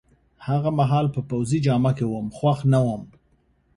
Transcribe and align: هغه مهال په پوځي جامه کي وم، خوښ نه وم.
هغه 0.47 0.69
مهال 0.79 1.05
په 1.15 1.21
پوځي 1.29 1.59
جامه 1.65 1.91
کي 1.97 2.05
وم، 2.07 2.27
خوښ 2.37 2.59
نه 2.73 2.79
وم. 2.85 3.03